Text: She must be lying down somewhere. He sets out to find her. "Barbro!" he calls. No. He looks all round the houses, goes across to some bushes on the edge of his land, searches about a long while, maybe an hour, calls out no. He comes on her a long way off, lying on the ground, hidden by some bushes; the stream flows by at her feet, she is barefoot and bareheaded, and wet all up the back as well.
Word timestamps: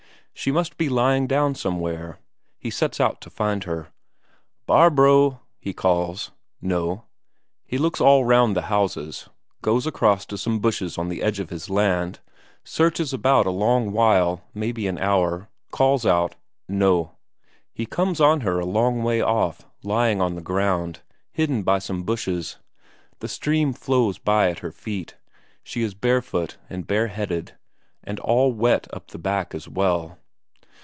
She 0.33 0.51
must 0.51 0.75
be 0.75 0.89
lying 0.89 1.27
down 1.27 1.53
somewhere. 1.53 2.17
He 2.57 2.71
sets 2.71 2.99
out 2.99 3.21
to 3.21 3.29
find 3.29 3.65
her. 3.65 3.89
"Barbro!" 4.65 5.39
he 5.59 5.71
calls. 5.71 6.31
No. 6.59 7.03
He 7.63 7.77
looks 7.77 8.01
all 8.01 8.25
round 8.25 8.55
the 8.55 8.63
houses, 8.63 9.29
goes 9.61 9.85
across 9.85 10.25
to 10.25 10.39
some 10.39 10.57
bushes 10.59 10.97
on 10.97 11.09
the 11.09 11.21
edge 11.21 11.39
of 11.39 11.51
his 11.51 11.69
land, 11.69 12.21
searches 12.63 13.13
about 13.13 13.45
a 13.45 13.51
long 13.51 13.91
while, 13.91 14.41
maybe 14.51 14.87
an 14.87 14.97
hour, 14.97 15.47
calls 15.69 16.07
out 16.07 16.35
no. 16.67 17.11
He 17.71 17.85
comes 17.85 18.19
on 18.19 18.41
her 18.41 18.59
a 18.59 18.65
long 18.65 19.03
way 19.03 19.21
off, 19.21 19.67
lying 19.83 20.21
on 20.23 20.33
the 20.33 20.41
ground, 20.41 21.01
hidden 21.31 21.61
by 21.61 21.77
some 21.77 22.01
bushes; 22.01 22.57
the 23.19 23.27
stream 23.27 23.73
flows 23.73 24.17
by 24.17 24.49
at 24.49 24.59
her 24.59 24.71
feet, 24.71 25.17
she 25.61 25.83
is 25.83 25.93
barefoot 25.93 26.57
and 26.67 26.87
bareheaded, 26.87 27.51
and 28.03 28.17
wet 28.19 28.25
all 28.25 28.67
up 28.97 29.07
the 29.09 29.19
back 29.19 29.53
as 29.53 29.69
well. 29.69 30.17